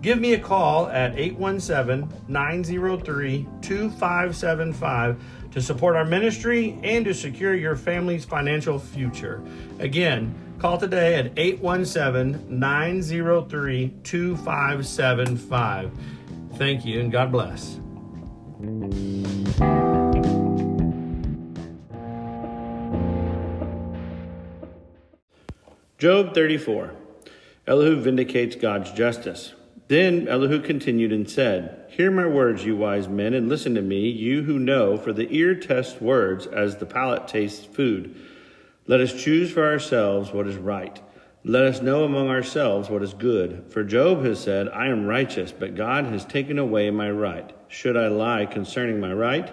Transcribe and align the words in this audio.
Give 0.00 0.20
me 0.20 0.34
a 0.34 0.38
call 0.38 0.86
at 0.88 1.18
817 1.18 2.08
903 2.28 3.48
2575 3.62 5.20
to 5.50 5.60
support 5.60 5.96
our 5.96 6.04
ministry 6.04 6.78
and 6.84 7.04
to 7.04 7.12
secure 7.12 7.54
your 7.54 7.74
family's 7.74 8.24
financial 8.24 8.78
future. 8.78 9.42
Again, 9.80 10.32
call 10.60 10.78
today 10.78 11.16
at 11.16 11.32
817 11.36 12.60
903 12.60 13.94
2575. 14.04 15.90
Thank 16.54 16.84
you 16.84 17.00
and 17.00 17.10
God 17.10 17.32
bless. 17.32 17.80
Job 25.98 26.32
34. 26.32 26.92
Elihu 27.66 28.00
vindicates 28.00 28.54
God's 28.54 28.92
justice. 28.92 29.54
Then 29.88 30.28
Elihu 30.28 30.60
continued 30.60 31.12
and 31.12 31.28
said, 31.28 31.86
Hear 31.88 32.10
my 32.10 32.26
words, 32.26 32.64
you 32.64 32.76
wise 32.76 33.08
men, 33.08 33.32
and 33.32 33.48
listen 33.48 33.74
to 33.74 33.82
me, 33.82 34.10
you 34.10 34.42
who 34.42 34.58
know, 34.58 34.98
for 34.98 35.14
the 35.14 35.26
ear 35.34 35.54
tests 35.54 36.00
words 36.00 36.46
as 36.46 36.76
the 36.76 36.86
palate 36.86 37.26
tastes 37.26 37.64
food. 37.64 38.14
Let 38.86 39.00
us 39.00 39.14
choose 39.14 39.50
for 39.50 39.66
ourselves 39.66 40.30
what 40.30 40.46
is 40.46 40.56
right. 40.56 41.00
Let 41.42 41.64
us 41.64 41.80
know 41.80 42.04
among 42.04 42.28
ourselves 42.28 42.90
what 42.90 43.02
is 43.02 43.14
good. 43.14 43.64
For 43.70 43.82
Job 43.82 44.24
has 44.24 44.40
said, 44.40 44.68
I 44.68 44.88
am 44.88 45.06
righteous, 45.06 45.52
but 45.52 45.74
God 45.74 46.04
has 46.06 46.26
taken 46.26 46.58
away 46.58 46.90
my 46.90 47.10
right. 47.10 47.50
Should 47.68 47.96
I 47.96 48.08
lie 48.08 48.44
concerning 48.44 49.00
my 49.00 49.14
right? 49.14 49.50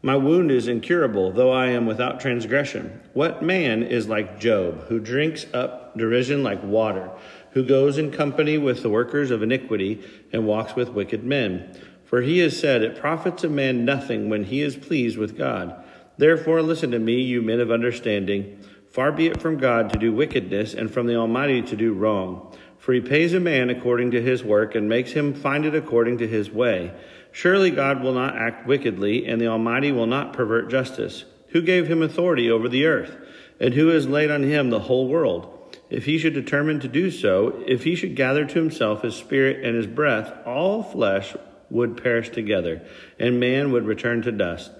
My 0.00 0.14
wound 0.14 0.52
is 0.52 0.68
incurable, 0.68 1.32
though 1.32 1.52
I 1.52 1.68
am 1.68 1.86
without 1.86 2.20
transgression. 2.20 3.00
What 3.14 3.42
man 3.42 3.82
is 3.82 4.08
like 4.08 4.38
Job, 4.38 4.86
who 4.86 5.00
drinks 5.00 5.46
up 5.52 5.81
derision 5.96 6.42
like 6.42 6.62
water? 6.62 7.10
who 7.52 7.64
goes 7.64 7.98
in 7.98 8.10
company 8.10 8.58
with 8.58 8.82
the 8.82 8.90
workers 8.90 9.30
of 9.30 9.42
iniquity 9.42 10.02
and 10.32 10.46
walks 10.46 10.74
with 10.74 10.88
wicked 10.90 11.22
men. 11.22 11.76
For 12.04 12.22
he 12.22 12.38
has 12.38 12.58
said, 12.58 12.82
It 12.82 12.98
profits 12.98 13.44
a 13.44 13.48
man 13.48 13.84
nothing 13.84 14.28
when 14.28 14.44
he 14.44 14.60
is 14.60 14.76
pleased 14.76 15.16
with 15.16 15.36
God. 15.36 15.82
Therefore, 16.18 16.62
listen 16.62 16.90
to 16.90 16.98
me, 16.98 17.20
you 17.20 17.40
men 17.40 17.60
of 17.60 17.70
understanding. 17.70 18.62
Far 18.90 19.12
be 19.12 19.26
it 19.26 19.40
from 19.40 19.56
God 19.56 19.90
to 19.90 19.98
do 19.98 20.12
wickedness, 20.12 20.74
and 20.74 20.90
from 20.90 21.06
the 21.06 21.16
Almighty 21.16 21.62
to 21.62 21.76
do 21.76 21.94
wrong. 21.94 22.54
For 22.78 22.92
he 22.92 23.00
pays 23.00 23.32
a 23.32 23.40
man 23.40 23.70
according 23.70 24.10
to 24.10 24.20
his 24.20 24.44
work, 24.44 24.74
and 24.74 24.88
makes 24.88 25.12
him 25.12 25.32
find 25.32 25.64
it 25.64 25.74
according 25.74 26.18
to 26.18 26.28
his 26.28 26.50
way. 26.50 26.92
Surely 27.30 27.70
God 27.70 28.02
will 28.02 28.12
not 28.12 28.36
act 28.36 28.66
wickedly, 28.66 29.26
and 29.26 29.40
the 29.40 29.46
Almighty 29.46 29.92
will 29.92 30.06
not 30.06 30.34
pervert 30.34 30.70
justice. 30.70 31.24
Who 31.48 31.62
gave 31.62 31.86
him 31.88 32.02
authority 32.02 32.50
over 32.50 32.68
the 32.68 32.84
earth? 32.86 33.16
And 33.58 33.74
who 33.74 33.88
has 33.88 34.06
laid 34.06 34.30
on 34.30 34.42
him 34.42 34.68
the 34.70 34.80
whole 34.80 35.08
world? 35.08 35.61
If 35.92 36.06
he 36.06 36.16
should 36.16 36.32
determine 36.32 36.80
to 36.80 36.88
do 36.88 37.10
so, 37.10 37.62
if 37.66 37.84
he 37.84 37.94
should 37.94 38.16
gather 38.16 38.46
to 38.46 38.58
himself 38.58 39.02
his 39.02 39.14
spirit 39.14 39.62
and 39.62 39.76
his 39.76 39.86
breath, 39.86 40.32
all 40.46 40.82
flesh 40.82 41.36
would 41.68 42.02
perish 42.02 42.30
together, 42.30 42.80
and 43.18 43.38
man 43.38 43.70
would 43.70 43.84
return 43.84 44.22
to 44.22 44.32
dust. 44.32 44.70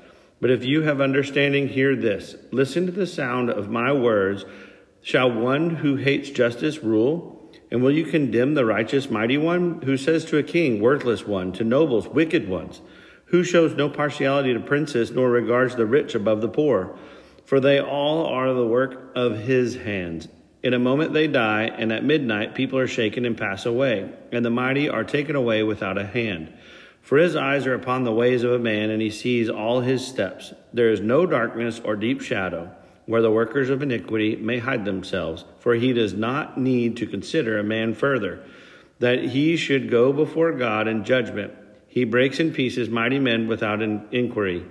But 0.40 0.50
if 0.50 0.64
you 0.64 0.82
have 0.82 1.02
understanding, 1.02 1.68
hear 1.68 1.94
this. 1.94 2.34
Listen 2.50 2.86
to 2.86 2.92
the 2.92 3.06
sound 3.06 3.50
of 3.50 3.68
my 3.68 3.92
words. 3.92 4.46
Shall 5.02 5.30
one 5.30 5.76
who 5.76 5.96
hates 5.96 6.30
justice 6.30 6.78
rule? 6.78 7.52
And 7.70 7.82
will 7.82 7.92
you 7.92 8.06
condemn 8.06 8.54
the 8.54 8.64
righteous 8.64 9.10
mighty 9.10 9.36
one, 9.36 9.82
who 9.82 9.98
says 9.98 10.24
to 10.26 10.38
a 10.38 10.42
king, 10.42 10.80
worthless 10.80 11.26
one, 11.26 11.52
to 11.52 11.64
nobles, 11.64 12.08
wicked 12.08 12.48
ones, 12.48 12.80
who 13.26 13.44
shows 13.44 13.74
no 13.74 13.90
partiality 13.90 14.54
to 14.54 14.60
princes, 14.60 15.10
nor 15.10 15.28
regards 15.28 15.76
the 15.76 15.84
rich 15.84 16.14
above 16.14 16.40
the 16.40 16.48
poor? 16.48 16.98
For 17.44 17.60
they 17.60 17.78
all 17.80 18.24
are 18.24 18.54
the 18.54 18.66
work 18.66 19.12
of 19.14 19.40
his 19.40 19.76
hands. 19.76 20.28
In 20.62 20.74
a 20.74 20.78
moment 20.78 21.12
they 21.12 21.26
die, 21.26 21.64
and 21.64 21.92
at 21.92 22.04
midnight 22.04 22.54
people 22.54 22.78
are 22.78 22.86
shaken 22.86 23.24
and 23.24 23.36
pass 23.36 23.66
away, 23.66 24.08
and 24.30 24.44
the 24.44 24.50
mighty 24.50 24.88
are 24.88 25.02
taken 25.02 25.34
away 25.34 25.62
without 25.62 25.98
a 25.98 26.06
hand. 26.06 26.52
For 27.00 27.18
his 27.18 27.34
eyes 27.34 27.66
are 27.66 27.74
upon 27.74 28.04
the 28.04 28.12
ways 28.12 28.44
of 28.44 28.52
a 28.52 28.58
man, 28.60 28.90
and 28.90 29.02
he 29.02 29.10
sees 29.10 29.50
all 29.50 29.80
his 29.80 30.06
steps. 30.06 30.54
There 30.72 30.90
is 30.90 31.00
no 31.00 31.26
darkness 31.26 31.80
or 31.84 31.96
deep 31.96 32.20
shadow 32.20 32.70
where 33.06 33.22
the 33.22 33.30
workers 33.32 33.70
of 33.70 33.82
iniquity 33.82 34.36
may 34.36 34.58
hide 34.58 34.84
themselves, 34.84 35.44
for 35.58 35.74
he 35.74 35.92
does 35.92 36.14
not 36.14 36.56
need 36.56 36.96
to 36.98 37.06
consider 37.06 37.58
a 37.58 37.64
man 37.64 37.92
further, 37.94 38.40
that 39.00 39.24
he 39.24 39.56
should 39.56 39.90
go 39.90 40.12
before 40.12 40.52
God 40.52 40.86
in 40.86 41.02
judgment. 41.02 41.52
He 41.88 42.04
breaks 42.04 42.38
in 42.38 42.52
pieces 42.52 42.88
mighty 42.88 43.18
men 43.18 43.48
without 43.48 43.82
an 43.82 44.06
inquiry 44.12 44.64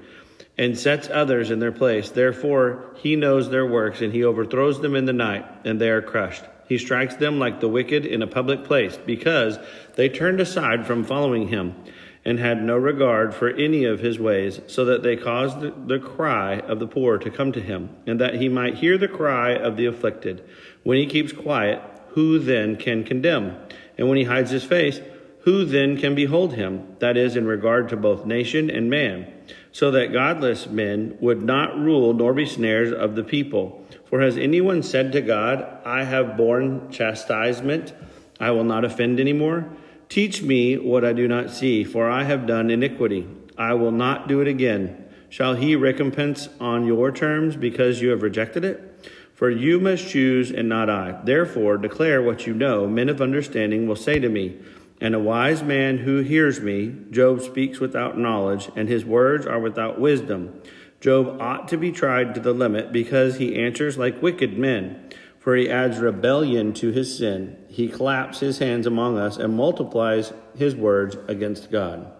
and 0.57 0.77
sets 0.77 1.09
others 1.09 1.49
in 1.49 1.59
their 1.59 1.71
place. 1.71 2.09
Therefore, 2.09 2.85
he 2.97 3.15
knows 3.15 3.49
their 3.49 3.65
works, 3.65 4.01
and 4.01 4.13
he 4.13 4.23
overthrows 4.23 4.81
them 4.81 4.95
in 4.95 5.05
the 5.05 5.13
night, 5.13 5.45
and 5.63 5.79
they 5.79 5.89
are 5.89 6.01
crushed. 6.01 6.43
He 6.67 6.77
strikes 6.77 7.15
them 7.15 7.39
like 7.39 7.59
the 7.59 7.67
wicked 7.67 8.05
in 8.05 8.21
a 8.21 8.27
public 8.27 8.63
place, 8.63 8.97
because 9.05 9.59
they 9.95 10.09
turned 10.09 10.39
aside 10.39 10.85
from 10.85 11.03
following 11.03 11.47
him, 11.47 11.75
and 12.23 12.37
had 12.37 12.63
no 12.63 12.77
regard 12.77 13.33
for 13.33 13.49
any 13.49 13.83
of 13.83 13.99
his 13.99 14.19
ways, 14.19 14.61
so 14.67 14.85
that 14.85 15.01
they 15.01 15.15
caused 15.15 15.59
the, 15.87 15.99
cry 15.99 16.59
of 16.59 16.79
the 16.79 16.87
poor 16.87 17.17
to 17.17 17.31
come 17.31 17.51
to 17.51 17.61
him, 17.61 17.89
and 18.05 18.19
that 18.21 18.35
he 18.35 18.47
might 18.47 18.75
hear 18.75 18.97
the 18.97 19.07
cry 19.07 19.51
of 19.51 19.75
the 19.75 19.85
afflicted. 19.85 20.43
When 20.83 20.97
he 20.97 21.07
keeps 21.07 21.33
quiet, 21.33 21.81
who 22.09 22.37
then 22.39 22.75
can 22.75 23.03
condemn? 23.03 23.57
And 23.97 24.07
when 24.07 24.17
he 24.17 24.25
hides 24.25 24.51
his 24.51 24.63
face, 24.63 25.01
who 25.41 25.65
then 25.65 25.97
can 25.97 26.13
behold 26.13 26.53
him? 26.53 26.95
That 26.99 27.17
is, 27.17 27.35
in 27.35 27.47
regard 27.47 27.89
to 27.89 27.97
both 27.97 28.25
nation 28.25 28.69
and 28.69 28.89
man 28.89 29.40
so 29.71 29.91
that 29.91 30.13
godless 30.13 30.67
men 30.67 31.17
would 31.19 31.41
not 31.41 31.77
rule 31.77 32.13
nor 32.13 32.33
be 32.33 32.45
snares 32.45 32.91
of 32.91 33.15
the 33.15 33.23
people. 33.23 33.85
For 34.05 34.21
has 34.21 34.37
anyone 34.37 34.83
said 34.83 35.11
to 35.13 35.21
God, 35.21 35.65
I 35.85 36.03
have 36.03 36.37
borne 36.37 36.91
chastisement, 36.91 37.93
I 38.39 38.51
will 38.51 38.63
not 38.63 38.83
offend 38.83 39.19
any 39.19 39.33
more? 39.33 39.69
Teach 40.09 40.41
me 40.41 40.77
what 40.77 41.05
I 41.05 41.13
do 41.13 41.27
not 41.27 41.49
see, 41.49 41.83
for 41.83 42.09
I 42.09 42.23
have 42.23 42.45
done 42.45 42.69
iniquity. 42.69 43.27
I 43.57 43.75
will 43.75 43.91
not 43.91 44.27
do 44.27 44.41
it 44.41 44.47
again. 44.47 45.05
Shall 45.29 45.55
he 45.55 45.77
recompense 45.77 46.49
on 46.59 46.85
your 46.85 47.11
terms 47.11 47.55
because 47.55 48.01
you 48.01 48.09
have 48.09 48.21
rejected 48.21 48.65
it? 48.65 49.09
For 49.33 49.49
you 49.49 49.79
must 49.79 50.09
choose 50.09 50.51
and 50.51 50.67
not 50.67 50.89
I. 50.89 51.21
Therefore, 51.23 51.77
declare 51.77 52.21
what 52.21 52.45
you 52.45 52.53
know. 52.53 52.87
Men 52.87 53.07
of 53.07 53.21
understanding 53.21 53.87
will 53.87 53.95
say 53.95 54.19
to 54.19 54.27
me, 54.27 54.59
and 55.01 55.15
a 55.15 55.19
wise 55.19 55.63
man 55.63 55.97
who 55.97 56.19
hears 56.19 56.61
me, 56.61 56.95
Job 57.09 57.41
speaks 57.41 57.79
without 57.79 58.19
knowledge, 58.19 58.69
and 58.75 58.87
his 58.87 59.03
words 59.03 59.47
are 59.47 59.59
without 59.59 59.99
wisdom. 59.99 60.61
Job 60.99 61.41
ought 61.41 61.67
to 61.69 61.77
be 61.77 61.91
tried 61.91 62.35
to 62.35 62.39
the 62.39 62.53
limit 62.53 62.91
because 62.91 63.37
he 63.37 63.59
answers 63.59 63.97
like 63.97 64.21
wicked 64.21 64.59
men. 64.59 65.09
For 65.39 65.55
he 65.55 65.67
adds 65.67 65.97
rebellion 65.97 66.71
to 66.73 66.91
his 66.91 67.17
sin. 67.17 67.57
He 67.67 67.87
claps 67.87 68.41
his 68.41 68.59
hands 68.59 68.85
among 68.85 69.17
us 69.17 69.37
and 69.37 69.57
multiplies 69.57 70.33
his 70.55 70.75
words 70.75 71.17
against 71.27 71.71
God. 71.71 72.13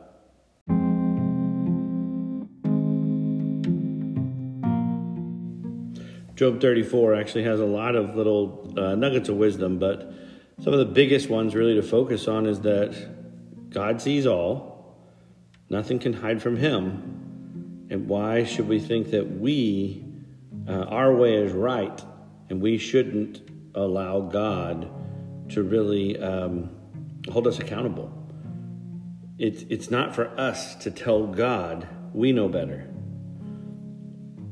Job 6.34 6.60
34 6.60 7.14
actually 7.14 7.44
has 7.44 7.60
a 7.60 7.66
lot 7.66 7.96
of 7.96 8.16
little 8.16 8.74
uh, 8.76 8.96
nuggets 8.96 9.30
of 9.30 9.36
wisdom, 9.36 9.78
but 9.78 10.12
some 10.62 10.74
of 10.74 10.80
the 10.80 10.86
biggest 10.86 11.28
ones 11.28 11.56
really 11.56 11.74
to 11.74 11.82
focus 11.82 12.28
on 12.28 12.46
is 12.46 12.60
that 12.62 13.72
God 13.72 14.00
sees 14.00 14.28
all, 14.28 14.96
nothing 15.70 15.98
can 15.98 16.14
hide 16.14 16.40
from 16.40 16.56
him. 16.56 17.88
And 17.90 18.08
why 18.08 18.44
should 18.44 18.68
we 18.68 18.80
think 18.80 19.10
that 19.10 19.40
we, 19.40 20.06
uh, 20.68 20.84
our 20.84 21.16
way 21.16 21.34
is 21.34 21.52
right, 21.52 22.00
and 22.50 22.62
we 22.62 22.78
shouldn't 22.78 23.42
allow 23.74 24.20
God 24.22 24.88
to 25.50 25.64
really 25.64 26.20
um, 26.20 26.70
hold 27.32 27.48
us 27.48 27.58
accountable? 27.58 28.14
It's, 29.40 29.64
it's 29.64 29.90
not 29.90 30.14
for 30.14 30.28
us 30.40 30.76
to 30.76 30.92
tell 30.92 31.26
God 31.26 31.88
we 32.14 32.34
know 32.34 32.48
better. 32.48 32.88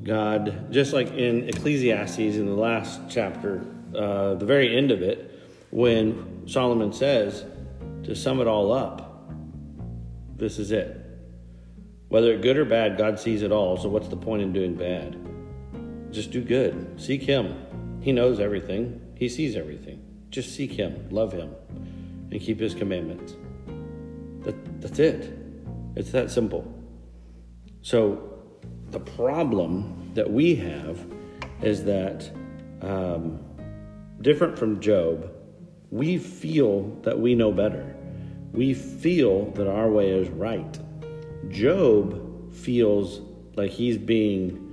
God, 0.02 0.72
just 0.72 0.92
like 0.92 1.12
in 1.12 1.48
Ecclesiastes 1.48 2.18
in 2.18 2.48
the 2.48 2.56
last 2.56 3.00
chapter, 3.10 3.64
uh, 3.96 4.34
the 4.34 4.46
very 4.46 4.76
end 4.76 4.90
of 4.90 5.04
it, 5.04 5.36
when 5.72 6.48
Solomon 6.48 6.92
says, 6.94 7.46
to 8.04 8.16
sum 8.16 8.42
it 8.42 8.48
all 8.48 8.72
up, 8.72 9.32
this 10.36 10.58
is 10.58 10.72
it. 10.72 11.06
Whether 12.08 12.38
good 12.38 12.58
or 12.58 12.66
bad, 12.66 12.98
God 12.98 13.20
sees 13.20 13.44
it 13.44 13.52
all. 13.52 13.78
So 13.78 13.90
what's 13.90 14.08
the 14.08 14.18
point 14.18 14.42
in 14.42 14.52
doing 14.52 14.74
bad? 14.74 15.18
Just 16.12 16.32
do 16.32 16.42
good. 16.42 17.00
Seek 17.00 17.22
Him. 17.22 17.56
He 18.02 18.12
knows 18.12 18.40
everything, 18.40 19.00
He 19.16 19.30
sees 19.30 19.56
everything. 19.56 20.02
Just 20.30 20.56
seek 20.56 20.72
Him, 20.72 21.08
love 21.12 21.34
Him, 21.34 21.54
and 22.32 22.40
keep 22.40 22.60
His 22.60 22.74
commandments. 22.74 23.36
That, 24.44 24.82
that's 24.82 25.00
it. 25.00 25.38
It's 25.96 26.12
that 26.12 26.32
simple. 26.32 26.74
So 27.82 28.40
the 28.90 29.00
problem 29.00 30.12
that 30.16 30.32
we 30.32 30.56
have 30.56 31.06
is 31.62 31.84
that, 31.84 32.30
um, 32.82 33.40
different 34.22 34.58
from 34.58 34.80
Job, 34.80 35.30
we 35.92 36.18
feel 36.18 36.84
that 37.04 37.20
we 37.20 37.36
know 37.36 37.52
better. 37.52 37.96
We 38.52 38.74
feel 38.74 39.52
that 39.52 39.68
our 39.68 39.90
way 39.90 40.10
is 40.10 40.30
right. 40.30 40.80
Job 41.50 42.54
feels 42.54 43.22
like 43.56 43.72
he's 43.72 43.98
being 43.98 44.66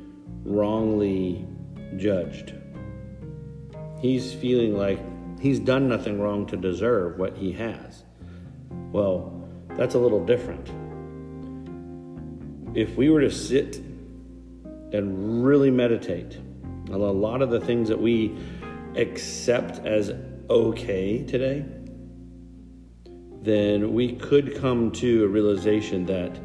wrongly 0.44 1.46
judged. 1.96 2.54
He's 4.00 4.32
feeling 4.34 4.76
like 4.76 5.00
he's 5.40 5.58
done 5.58 5.88
nothing 5.88 6.20
wrong 6.20 6.46
to 6.46 6.56
deserve 6.56 7.18
what 7.18 7.36
he 7.36 7.52
has. 7.52 8.04
Well, 8.92 9.48
that's 9.70 9.94
a 9.94 9.98
little 9.98 10.24
different. 10.24 10.70
If 12.76 12.96
we 12.96 13.08
were 13.08 13.22
to 13.22 13.30
sit 13.30 13.76
and 14.92 15.44
really 15.44 15.70
meditate 15.70 16.38
on 16.90 17.00
a 17.00 17.10
lot 17.10 17.42
of 17.42 17.50
the 17.50 17.60
things 17.60 17.88
that 17.88 18.00
we 18.00 18.36
accept 18.96 19.78
as 19.86 20.12
okay 20.48 21.22
today, 21.24 21.64
then 23.42 23.92
we 23.92 24.14
could 24.14 24.56
come 24.56 24.90
to 24.92 25.24
a 25.24 25.28
realization 25.28 26.06
that 26.06 26.38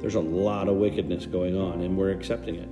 there's 0.00 0.14
a 0.14 0.20
lot 0.20 0.68
of 0.68 0.76
wickedness 0.76 1.26
going 1.26 1.56
on 1.56 1.80
and 1.80 1.96
we're 1.96 2.10
accepting 2.10 2.56
it. 2.56 2.68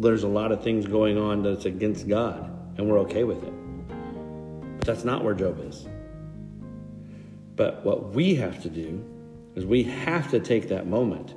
There's 0.00 0.22
a 0.22 0.28
lot 0.28 0.52
of 0.52 0.62
things 0.62 0.86
going 0.86 1.18
on 1.18 1.42
that's 1.42 1.64
against 1.64 2.08
God 2.08 2.50
and 2.78 2.88
we're 2.88 2.98
okay 3.00 3.24
with 3.24 3.42
it. 3.42 3.52
But 4.78 4.86
that's 4.86 5.04
not 5.04 5.24
where 5.24 5.34
Job 5.34 5.60
is. 5.66 5.86
But 7.54 7.84
what 7.84 8.14
we 8.14 8.34
have 8.34 8.62
to 8.62 8.68
do 8.68 9.04
is 9.54 9.64
we 9.64 9.82
have 9.84 10.30
to 10.30 10.40
take 10.40 10.68
that 10.68 10.86
moment 10.86 11.34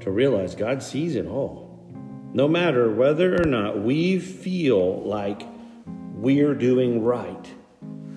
to 0.00 0.10
realize 0.10 0.54
God 0.54 0.82
sees 0.82 1.14
it 1.14 1.26
all 1.26 1.68
no 2.32 2.46
matter 2.46 2.90
whether 2.90 3.40
or 3.40 3.46
not 3.46 3.80
we 3.80 4.18
feel 4.18 5.02
like 5.02 5.42
we're 6.14 6.54
doing 6.54 7.02
right, 7.02 7.48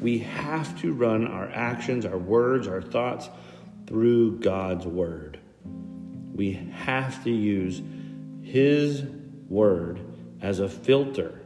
we 0.02 0.18
have 0.20 0.80
to 0.82 0.94
run 0.94 1.28
our 1.28 1.48
actions, 1.50 2.06
our 2.06 2.18
words, 2.18 2.68
our 2.68 2.82
thoughts 2.82 3.30
through 3.86 4.40
God's 4.40 4.86
Word. 4.86 5.40
We 6.34 6.54
have 6.74 7.24
to 7.24 7.30
use 7.30 7.82
His 8.42 9.04
Word 9.48 10.00
as 10.42 10.60
a 10.60 10.68
filter, 10.68 11.42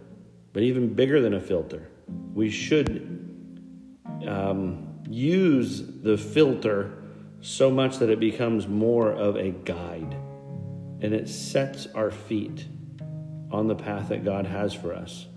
but 0.54 0.63
even 0.63 0.94
bigger 0.94 1.22
than 1.22 1.34
a 1.34 1.42
filter. 1.42 1.90
We 2.34 2.50
should 2.50 3.12
um, 4.25 5.02
use 5.10 5.84
the 6.02 6.18
filter 6.18 6.94
so 7.42 7.69
much 7.69 7.98
that 7.98 8.10
it 8.10 8.19
becomes 8.19 8.68
more 8.68 9.12
of 9.12 9.36
a 9.36 9.52
guide 9.52 10.16
and 11.02 11.13
it 11.13 11.28
sets 11.28 11.88
our 11.88 12.10
feet 12.10 12.66
on 13.52 13.68
the 13.68 13.75
path 13.75 14.10
that 14.10 14.24
God 14.24 14.46
has 14.46 14.74
for 14.74 14.94
us. 14.94 15.28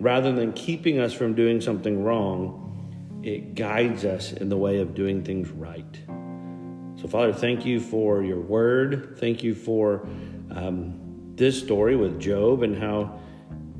Rather 0.00 0.32
than 0.32 0.54
keeping 0.54 0.98
us 0.98 1.12
from 1.12 1.34
doing 1.34 1.60
something 1.60 2.02
wrong, 2.02 3.20
it 3.22 3.54
guides 3.54 4.06
us 4.06 4.32
in 4.32 4.48
the 4.48 4.56
way 4.56 4.78
of 4.78 4.94
doing 4.94 5.22
things 5.22 5.50
right. 5.50 6.00
So, 6.96 7.06
Father, 7.06 7.34
thank 7.34 7.66
you 7.66 7.80
for 7.80 8.22
your 8.22 8.40
word. 8.40 9.18
Thank 9.18 9.42
you 9.42 9.54
for 9.54 10.08
um, 10.50 11.32
this 11.36 11.58
story 11.58 11.96
with 11.96 12.18
Job 12.18 12.62
and 12.62 12.76
how 12.76 13.20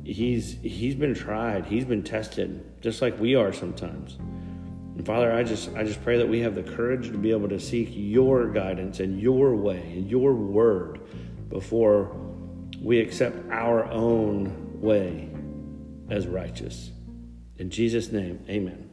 he's 0.03 0.57
he's 0.61 0.93
been 0.93 1.15
tried, 1.15 1.65
he's 1.65 1.85
been 1.85 2.03
tested, 2.03 2.63
just 2.81 3.01
like 3.01 3.19
we 3.19 3.33
are 3.33 3.51
sometimes. 3.51 4.17
And 4.95 5.03
Father, 5.03 5.31
I 5.31 5.41
just 5.41 5.73
I 5.75 5.83
just 5.83 6.03
pray 6.03 6.19
that 6.19 6.27
we 6.27 6.39
have 6.41 6.53
the 6.53 6.63
courage 6.63 7.07
to 7.07 7.17
be 7.17 7.31
able 7.31 7.49
to 7.49 7.59
seek 7.59 7.89
your 7.91 8.47
guidance 8.47 8.99
and 8.99 9.19
your 9.19 9.55
way 9.55 9.81
and 9.95 10.09
your 10.09 10.35
word 10.35 11.01
before 11.49 12.15
we 12.79 12.99
accept 12.99 13.37
our 13.49 13.85
own 13.85 14.79
way 14.79 15.31
as 16.11 16.27
righteous. 16.27 16.91
In 17.57 17.69
Jesus' 17.69 18.11
name, 18.11 18.43
amen. 18.49 18.89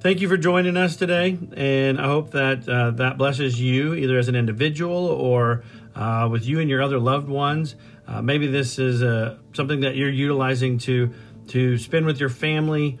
Thank 0.00 0.20
you 0.20 0.28
for 0.28 0.36
joining 0.36 0.76
us 0.76 0.94
today, 0.94 1.36
and 1.56 2.00
I 2.00 2.06
hope 2.06 2.30
that 2.30 2.68
uh, 2.68 2.92
that 2.92 3.18
blesses 3.18 3.60
you 3.60 3.94
either 3.94 4.16
as 4.16 4.28
an 4.28 4.36
individual 4.36 5.06
or 5.08 5.64
uh, 5.96 6.28
with 6.30 6.46
you 6.46 6.60
and 6.60 6.70
your 6.70 6.80
other 6.80 7.00
loved 7.00 7.28
ones. 7.28 7.74
Uh, 8.06 8.22
maybe 8.22 8.46
this 8.46 8.78
is 8.78 9.02
uh, 9.02 9.38
something 9.54 9.80
that 9.80 9.96
you're 9.96 10.08
utilizing 10.08 10.78
to 10.78 11.12
to 11.48 11.76
spend 11.78 12.06
with 12.06 12.20
your 12.20 12.28
family 12.28 13.00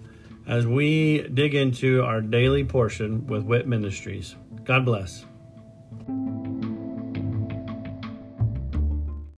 as 0.47 0.65
we 0.65 1.21
dig 1.27 1.55
into 1.55 2.03
our 2.03 2.21
daily 2.21 2.63
portion 2.63 3.27
with 3.27 3.43
WIT 3.43 3.67
Ministries. 3.67 4.35
God 4.63 4.85
bless. 4.85 5.25